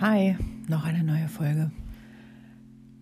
[0.00, 0.36] Hi,
[0.68, 1.72] noch eine neue Folge.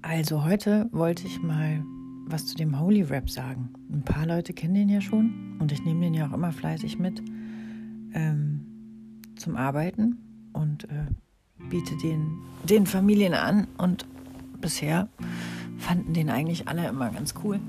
[0.01, 1.85] Also heute wollte ich mal
[2.24, 3.69] was zu dem Holy Rap sagen.
[3.92, 6.98] Ein paar Leute kennen den ja schon und ich nehme den ja auch immer fleißig
[6.98, 7.21] mit
[8.14, 10.17] ähm, zum Arbeiten
[10.54, 11.04] und äh,
[11.69, 14.06] biete den, den Familien an und
[14.63, 15.10] bisher
[15.76, 17.60] fanden den eigentlich alle immer ganz cool.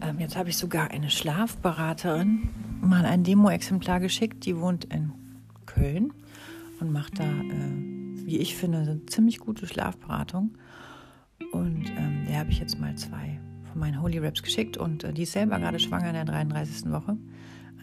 [0.00, 2.48] Ähm, jetzt habe ich sogar eine Schlafberaterin
[2.80, 5.12] mal ein Demo-Exemplar geschickt, die wohnt in
[5.66, 6.14] Köln
[6.80, 7.85] und macht da äh,
[8.26, 10.58] wie ich finde, eine ziemlich gute Schlafberatung.
[11.52, 13.38] Und ähm, der habe ich jetzt mal zwei
[13.70, 16.90] von meinen Holy Raps geschickt und äh, die ist selber gerade schwanger in der 33.
[16.90, 17.16] Woche.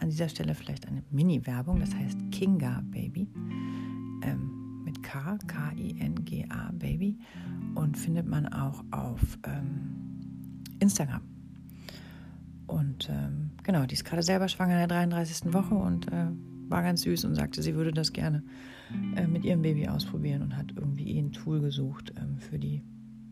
[0.00, 3.28] An dieser Stelle vielleicht eine Mini-Werbung, das heißt Kinga Baby.
[4.22, 7.16] Ähm, mit K, K-I-N-G-A Baby.
[7.74, 10.22] Und findet man auch auf ähm,
[10.80, 11.22] Instagram.
[12.66, 15.54] Und ähm, genau, die ist gerade selber schwanger in der 33.
[15.54, 16.26] Woche und äh,
[16.68, 18.42] war ganz süß und sagte, sie würde das gerne
[19.16, 22.82] äh, mit ihrem Baby ausprobieren und hat irgendwie ein Tool gesucht ähm, für die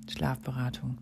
[0.08, 0.98] Schlafberatung.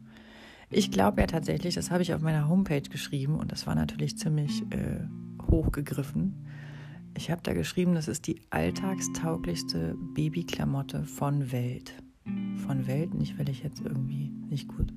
[0.70, 4.16] Ich glaube ja tatsächlich, das habe ich auf meiner Homepage geschrieben und das war natürlich
[4.16, 5.00] ziemlich äh,
[5.42, 6.46] hochgegriffen.
[7.16, 11.92] Ich habe da geschrieben, das ist die alltagstauglichste Babyklamotte von Welt.
[12.66, 14.92] Von Welt, nicht weil ich jetzt irgendwie nicht gut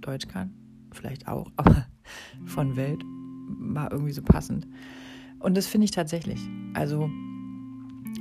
[0.00, 0.54] Deutsch kann,
[0.92, 1.86] vielleicht auch, aber
[2.44, 3.02] von Welt
[3.48, 4.68] war irgendwie so passend.
[5.44, 6.40] Und das finde ich tatsächlich.
[6.72, 7.10] Also,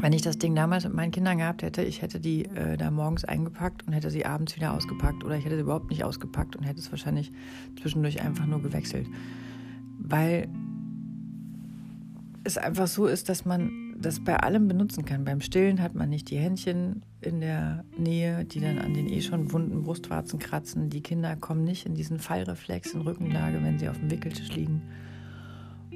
[0.01, 2.91] wenn ich das Ding damals mit meinen Kindern gehabt hätte, ich hätte die äh, da
[2.91, 6.57] morgens eingepackt und hätte sie abends wieder ausgepackt oder ich hätte sie überhaupt nicht ausgepackt
[6.57, 7.31] und hätte es wahrscheinlich
[7.79, 9.07] zwischendurch einfach nur gewechselt.
[9.99, 10.49] Weil
[12.43, 15.23] es einfach so ist, dass man das bei allem benutzen kann.
[15.23, 19.21] Beim Stillen hat man nicht die Händchen in der Nähe, die dann an den eh
[19.21, 20.89] schon wunden Brustwarzen kratzen.
[20.89, 24.81] Die Kinder kommen nicht in diesen Fallreflex in Rückenlage, wenn sie auf dem Wickeltisch liegen.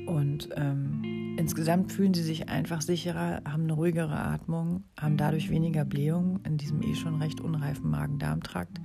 [0.08, 5.84] Und ähm, insgesamt fühlen sie sich einfach sicherer, haben eine ruhigere Atmung, haben dadurch weniger
[5.84, 8.80] Blähungen in diesem eh schon recht unreifen Magen-Darm-Trakt,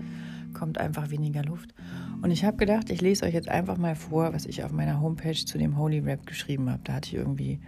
[0.53, 1.75] kommt einfach weniger Luft.
[2.23, 5.01] Und ich habe gedacht, ich lese euch jetzt einfach mal vor, was ich auf meiner
[5.01, 6.83] Homepage zu dem Holy Rap geschrieben habe.
[6.85, 7.61] Da hatte ich irgendwie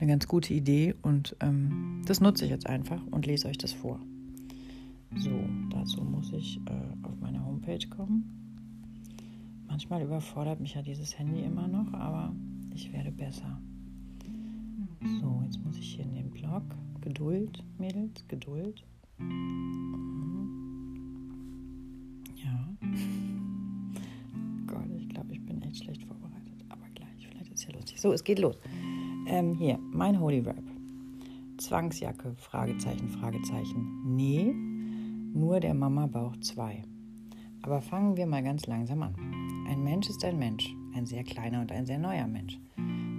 [0.00, 3.72] eine ganz gute Idee und ähm, das nutze ich jetzt einfach und lese euch das
[3.72, 4.00] vor.
[5.16, 5.30] So,
[5.70, 8.34] dazu muss ich äh, auf meine Homepage kommen.
[9.68, 12.34] Manchmal überfordert mich ja dieses Handy immer noch, aber
[12.78, 13.60] ich werde besser.
[15.20, 16.62] So, jetzt muss ich hier in den Blog.
[17.00, 18.84] Geduld, Mädels, Geduld.
[19.18, 20.48] Mhm.
[22.36, 22.68] Ja.
[24.68, 26.64] Gott, ich glaube, ich bin echt schlecht vorbereitet.
[26.68, 28.00] Aber gleich, vielleicht ist ja lustig.
[28.00, 28.56] So, es geht los.
[29.26, 30.62] Ähm, hier, mein Holy Rap.
[31.56, 34.02] Zwangsjacke, Fragezeichen, Fragezeichen.
[34.04, 34.52] Nee,
[35.34, 36.84] nur der Mama Bauch 2.
[37.62, 39.16] Aber fangen wir mal ganz langsam an.
[39.68, 42.58] Ein Mensch ist ein Mensch, ein sehr kleiner und ein sehr neuer Mensch.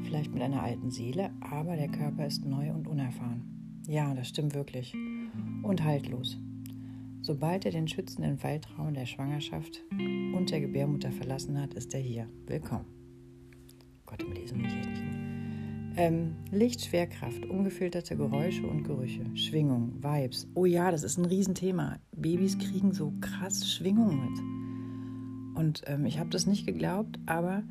[0.04, 3.82] Vielleicht mit einer alten Seele, aber der Körper ist neu und unerfahren.
[3.88, 4.94] Ja, das stimmt wirklich.
[5.64, 6.38] Und haltlos.
[7.22, 12.28] Sobald er den schützenden Waldraum der Schwangerschaft und der Gebärmutter verlassen hat, ist er hier.
[12.46, 12.86] Willkommen.
[14.06, 15.04] Gott, im Lesen mich echt nicht.
[15.96, 20.48] Ähm, Licht, Schwerkraft, ungefilterte Geräusche und Gerüche, Schwingung, Vibes.
[20.54, 22.00] Oh ja, das ist ein Riesenthema.
[22.16, 24.59] Babys kriegen so krass Schwingungen mit.
[25.60, 27.64] Und ähm, ich habe das nicht geglaubt, aber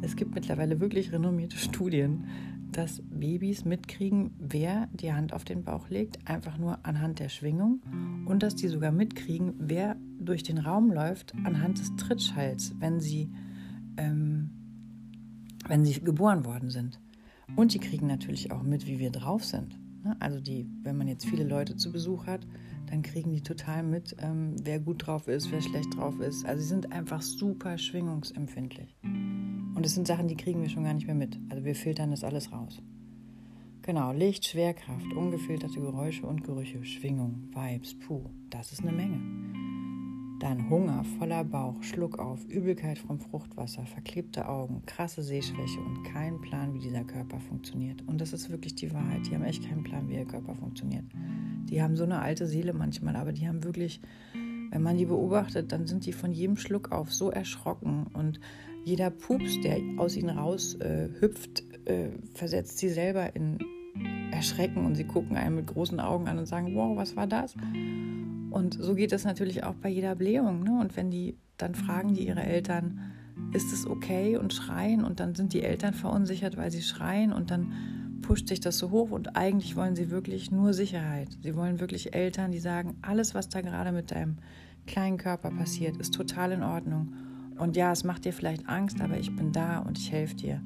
[0.00, 2.26] es gibt mittlerweile wirklich renommierte Studien,
[2.70, 7.82] dass Babys mitkriegen, wer die Hand auf den Bauch legt, einfach nur anhand der Schwingung
[8.26, 13.28] und dass die sogar mitkriegen, wer durch den Raum läuft anhand des Trittschalls, wenn sie,
[13.96, 14.50] ähm,
[15.66, 17.00] wenn sie geboren worden sind.
[17.56, 19.80] Und die kriegen natürlich auch mit, wie wir drauf sind.
[20.04, 20.16] Ne?
[20.20, 22.46] Also die, wenn man jetzt viele Leute zu Besuch hat,
[22.92, 26.44] dann kriegen die total mit, ähm, wer gut drauf ist, wer schlecht drauf ist.
[26.44, 28.98] Also sie sind einfach super schwingungsempfindlich.
[29.02, 31.40] Und es sind Sachen, die kriegen wir schon gar nicht mehr mit.
[31.48, 32.82] Also wir filtern das alles raus.
[33.80, 39.18] Genau, Licht, Schwerkraft, ungefilterte Geräusche und Gerüche, Schwingung, Vibes, puh, das ist eine Menge.
[40.40, 46.42] Dann Hunger, voller Bauch, Schluck auf, Übelkeit vom Fruchtwasser, verklebte Augen, krasse Sehschwäche und kein
[46.42, 48.02] Plan, wie dieser Körper funktioniert.
[48.06, 49.26] Und das ist wirklich die Wahrheit.
[49.26, 51.04] Die haben echt keinen Plan, wie ihr Körper funktioniert.
[51.68, 54.00] Die haben so eine alte Seele manchmal, aber die haben wirklich,
[54.70, 58.40] wenn man die beobachtet, dann sind die von jedem Schluck auf so erschrocken und
[58.84, 63.58] jeder Pups, der aus ihnen raus äh, hüpft, äh, versetzt sie selber in
[64.32, 67.54] Erschrecken und sie gucken einen mit großen Augen an und sagen, wow, was war das?
[68.50, 70.62] Und so geht es natürlich auch bei jeder Blähung.
[70.62, 70.78] Ne?
[70.80, 73.00] Und wenn die, dann fragen die ihre Eltern,
[73.52, 77.50] ist es okay und schreien und dann sind die Eltern verunsichert, weil sie schreien und
[77.50, 77.72] dann
[78.22, 81.28] pusht sich das so hoch und eigentlich wollen sie wirklich nur Sicherheit.
[81.42, 84.38] Sie wollen wirklich Eltern, die sagen, alles, was da gerade mit deinem
[84.86, 87.12] kleinen Körper passiert, ist total in Ordnung.
[87.58, 90.60] Und ja, es macht dir vielleicht Angst, aber ich bin da und ich helfe dir.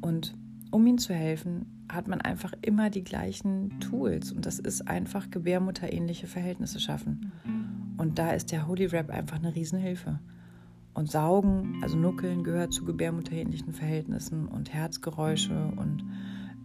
[0.00, 0.34] Und
[0.70, 5.30] um ihnen zu helfen, hat man einfach immer die gleichen Tools und das ist einfach
[5.30, 7.32] gebärmutterähnliche Verhältnisse schaffen.
[7.96, 10.18] Und da ist der Holy Wrap einfach eine Riesenhilfe.
[10.94, 16.02] Und Saugen, also Nuckeln, gehört zu gebärmutterähnlichen Verhältnissen und Herzgeräusche und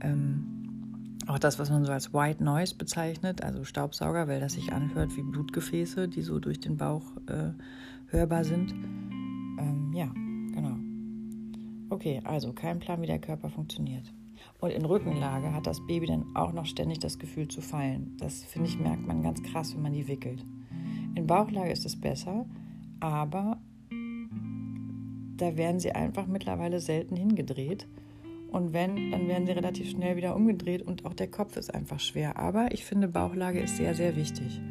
[0.01, 4.73] ähm, auch das, was man so als White Noise bezeichnet, also Staubsauger, weil das sich
[4.73, 7.51] anhört wie Blutgefäße, die so durch den Bauch äh,
[8.07, 8.71] hörbar sind.
[8.71, 10.77] Ähm, ja, genau.
[11.89, 14.11] Okay, also kein Plan, wie der Körper funktioniert.
[14.59, 18.15] Und in Rückenlage hat das Baby dann auch noch ständig das Gefühl zu fallen.
[18.17, 20.45] Das finde ich, merkt man ganz krass, wenn man die wickelt.
[21.15, 22.45] In Bauchlage ist es besser,
[22.99, 23.57] aber
[25.37, 27.87] da werden sie einfach mittlerweile selten hingedreht.
[28.51, 32.01] Und wenn, dann werden sie relativ schnell wieder umgedreht und auch der Kopf ist einfach
[32.01, 32.37] schwer.
[32.37, 34.61] Aber ich finde, Bauchlage ist sehr, sehr wichtig.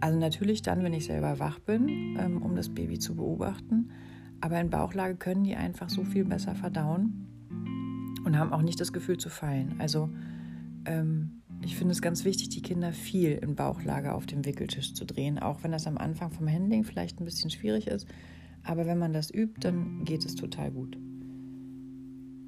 [0.00, 1.88] Also natürlich dann, wenn ich selber wach bin,
[2.20, 3.90] ähm, um das Baby zu beobachten.
[4.42, 7.26] Aber in Bauchlage können die einfach so viel besser verdauen
[8.24, 9.76] und haben auch nicht das Gefühl zu fallen.
[9.78, 10.10] Also
[10.84, 15.06] ähm, ich finde es ganz wichtig, die Kinder viel in Bauchlage auf dem Wickeltisch zu
[15.06, 18.06] drehen, auch wenn das am Anfang vom Handling vielleicht ein bisschen schwierig ist.
[18.62, 20.98] Aber wenn man das übt, dann geht es total gut.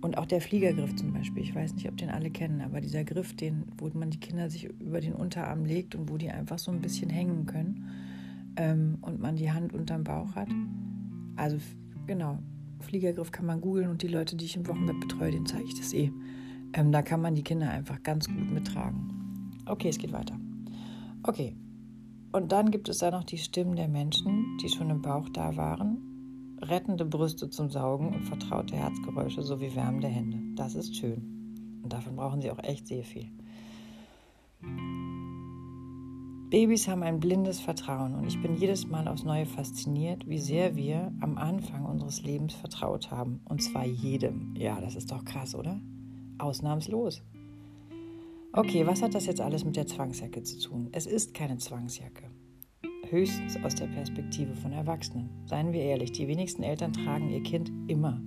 [0.01, 3.05] Und auch der Fliegergriff zum Beispiel, ich weiß nicht, ob den alle kennen, aber dieser
[3.05, 6.59] Griff, den, wo man die Kinder sich über den Unterarm legt und wo die einfach
[6.59, 7.87] so ein bisschen hängen können
[8.57, 10.49] ähm, und man die Hand unterm Bauch hat.
[11.37, 11.59] Also
[12.07, 12.39] genau,
[12.81, 15.79] Fliegergriff kann man googeln und die Leute, die ich im Wochenbett betreue, denen zeige ich
[15.79, 16.11] das eh.
[16.73, 19.11] Ähm, da kann man die Kinder einfach ganz gut mittragen.
[19.67, 20.39] Okay, es geht weiter.
[21.23, 21.55] Okay,
[22.33, 25.57] und dann gibt es da noch die Stimmen der Menschen, die schon im Bauch da
[25.57, 25.99] waren.
[26.63, 30.39] Rettende Brüste zum Saugen und vertraute Herzgeräusche sowie wärmende Hände.
[30.57, 31.81] Das ist schön.
[31.83, 33.31] Und davon brauchen sie auch echt sehr viel.
[36.51, 40.75] Babys haben ein blindes Vertrauen und ich bin jedes Mal aufs Neue fasziniert, wie sehr
[40.75, 43.41] wir am Anfang unseres Lebens vertraut haben.
[43.45, 44.55] Und zwar jedem.
[44.57, 45.81] Ja, das ist doch krass, oder?
[46.39, 47.23] Ausnahmslos.
[48.53, 50.89] Okay, was hat das jetzt alles mit der Zwangsjacke zu tun?
[50.91, 52.25] Es ist keine Zwangsjacke.
[53.11, 55.31] Höchstens aus der Perspektive von Erwachsenen.
[55.45, 58.23] Seien wir ehrlich, die wenigsten Eltern tragen ihr Kind immer.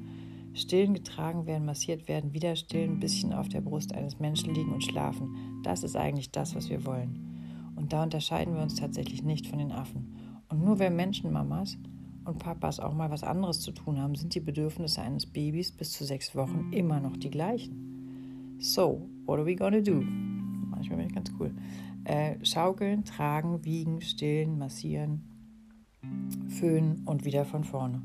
[0.53, 4.74] Stillen getragen werden, massiert werden, wieder stillen, ein bisschen auf der Brust eines Menschen liegen
[4.74, 5.62] und schlafen.
[5.63, 7.74] Das ist eigentlich das, was wir wollen.
[7.77, 10.15] Und da unterscheiden wir uns tatsächlich nicht von den Affen.
[10.50, 11.77] Und nur wenn Menschenmamas
[12.25, 15.94] und Papas auch mal was anderes zu tun haben, sind die Bedürfnisse eines Babys bis
[15.94, 18.57] zu sechs Wochen immer noch die gleichen.
[18.59, 20.01] So, what are we gonna do?
[20.69, 21.53] Manchmal bin ich ganz cool.
[22.05, 25.23] Äh, schaukeln, tragen, wiegen, stillen, massieren,
[26.50, 28.01] föhnen und wieder von vorne.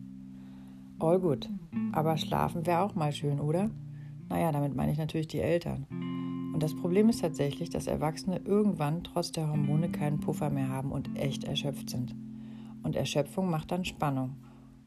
[1.00, 1.48] All gut.
[1.92, 3.70] Aber schlafen wäre auch mal schön, oder?
[4.28, 5.86] Naja, damit meine ich natürlich die Eltern.
[6.54, 10.92] Und das Problem ist tatsächlich, dass Erwachsene irgendwann trotz der Hormone keinen Puffer mehr haben
[10.92, 12.14] und echt erschöpft sind.
[12.82, 14.36] Und Erschöpfung macht dann Spannung.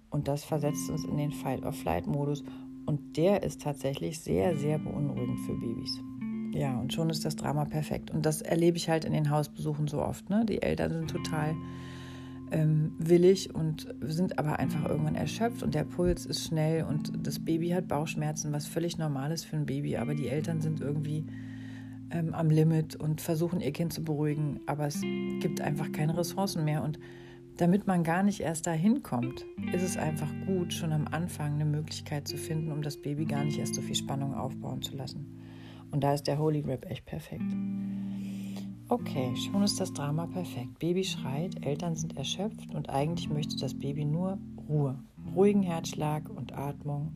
[0.09, 2.43] Und das versetzt uns in den Fight-or-Flight-Modus
[2.85, 6.01] und der ist tatsächlich sehr, sehr beunruhigend für Babys.
[6.51, 8.11] Ja, und schon ist das Drama perfekt.
[8.11, 10.29] Und das erlebe ich halt in den Hausbesuchen so oft.
[10.29, 10.45] Ne?
[10.45, 11.55] Die Eltern sind total
[12.51, 17.39] ähm, willig und sind aber einfach irgendwann erschöpft und der Puls ist schnell und das
[17.39, 19.97] Baby hat Bauchschmerzen, was völlig normal ist für ein Baby.
[19.97, 21.25] Aber die Eltern sind irgendwie
[22.11, 24.59] ähm, am Limit und versuchen ihr Kind zu beruhigen.
[24.65, 25.01] Aber es
[25.39, 26.83] gibt einfach keine Ressourcen mehr.
[26.83, 26.99] Und
[27.57, 31.65] damit man gar nicht erst dahin kommt, ist es einfach gut, schon am Anfang eine
[31.65, 35.40] Möglichkeit zu finden, um das Baby gar nicht erst so viel Spannung aufbauen zu lassen.
[35.91, 37.53] Und da ist der Holy Grip echt perfekt.
[38.87, 40.79] Okay, schon ist das Drama perfekt.
[40.79, 44.99] Baby schreit, Eltern sind erschöpft und eigentlich möchte das Baby nur Ruhe,
[45.33, 47.13] ruhigen Herzschlag und Atmung.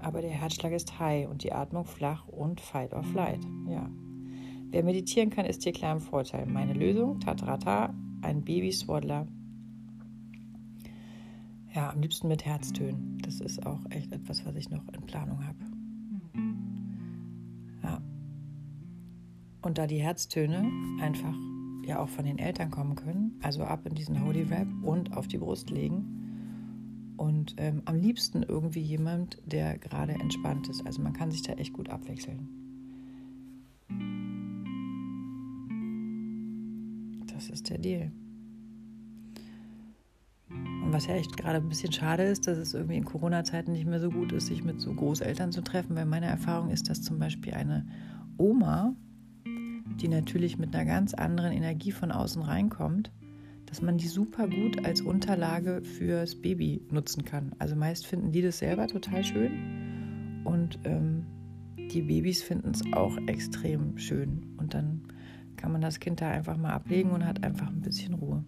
[0.00, 3.40] Aber der Herzschlag ist high und die Atmung flach und fight or flight.
[3.68, 3.88] Ja.
[4.70, 6.46] Wer meditieren kann, ist hier klar im Vorteil.
[6.46, 9.28] Meine Lösung, tatarata, ein Baby-Swaddler.
[11.74, 13.18] Ja, am liebsten mit Herztönen.
[13.22, 15.71] Das ist auch echt etwas, was ich noch in Planung habe.
[19.62, 20.68] Und da die Herztöne
[21.00, 21.34] einfach
[21.86, 25.28] ja auch von den Eltern kommen können, also ab in diesen Holy Wrap und auf
[25.28, 27.14] die Brust legen.
[27.16, 30.84] Und ähm, am liebsten irgendwie jemand, der gerade entspannt ist.
[30.86, 32.48] Also man kann sich da echt gut abwechseln.
[37.32, 38.12] Das ist der Deal.
[40.48, 43.86] Und was ja echt gerade ein bisschen schade ist, dass es irgendwie in Corona-Zeiten nicht
[43.86, 47.02] mehr so gut ist, sich mit so Großeltern zu treffen, weil meine Erfahrung ist, dass
[47.02, 47.86] zum Beispiel eine
[48.36, 48.94] Oma,
[50.00, 53.10] die natürlich mit einer ganz anderen Energie von außen reinkommt,
[53.66, 57.52] dass man die super gut als Unterlage fürs Baby nutzen kann.
[57.58, 61.26] Also meist finden die das selber total schön und ähm,
[61.76, 64.54] die Babys finden es auch extrem schön.
[64.56, 65.02] Und dann
[65.56, 68.44] kann man das Kind da einfach mal ablegen und hat einfach ein bisschen Ruhe.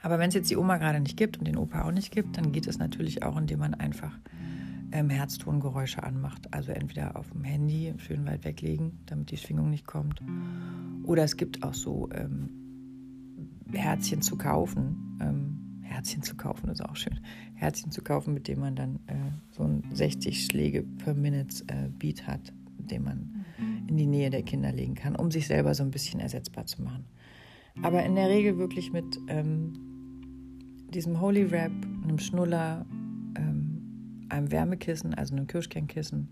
[0.00, 2.36] Aber wenn es jetzt die Oma gerade nicht gibt und den Opa auch nicht gibt,
[2.36, 4.16] dann geht es natürlich auch, indem man einfach
[4.92, 6.52] ähm, Herztongeräusche anmacht.
[6.52, 10.22] Also entweder auf dem Handy schön weit weglegen, damit die Schwingung nicht kommt.
[11.04, 12.50] Oder es gibt auch so ähm,
[13.72, 15.18] Herzchen zu kaufen.
[15.20, 17.20] Ähm, Herzchen zu kaufen ist auch schön.
[17.54, 19.14] Herzchen zu kaufen, mit dem man dann äh,
[19.50, 23.44] so ein 60 Schläge per Minute äh, Beat hat, den man
[23.88, 26.82] in die Nähe der Kinder legen kann, um sich selber so ein bisschen ersetzbar zu
[26.82, 27.04] machen.
[27.82, 29.72] Aber in der Regel wirklich mit ähm,
[30.92, 32.86] diesem Holy Wrap, einem Schnuller,
[33.36, 33.67] ähm,
[34.28, 36.28] einem Wärmekissen, also einem Kirschkernkissen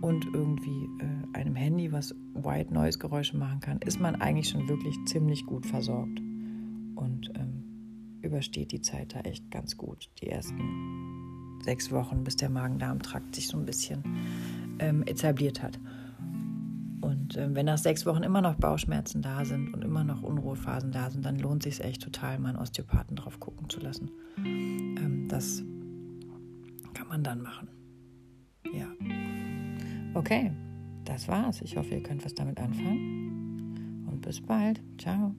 [0.00, 4.68] und irgendwie äh, einem Handy, was White Noise Geräusche machen kann, ist man eigentlich schon
[4.68, 6.20] wirklich ziemlich gut versorgt
[6.94, 10.10] und ähm, übersteht die Zeit da echt ganz gut.
[10.20, 14.02] Die ersten sechs Wochen, bis der Magen-Darm-Trakt sich so ein bisschen
[14.78, 15.78] ähm, etabliert hat.
[17.00, 20.92] Und äh, wenn nach sechs Wochen immer noch Bauchschmerzen da sind und immer noch Unruhephasen
[20.92, 24.10] da sind, dann lohnt es sich echt total, mal einen Osteopathen drauf gucken zu lassen.
[24.44, 25.62] Ähm, das
[27.08, 27.68] man dann machen.
[28.72, 28.86] Ja.
[30.14, 30.52] Okay,
[31.04, 31.60] das war's.
[31.62, 34.04] Ich hoffe, ihr könnt was damit anfangen.
[34.06, 34.80] Und bis bald.
[34.98, 35.34] Ciao.